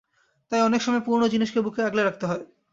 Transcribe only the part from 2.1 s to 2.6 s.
হয়।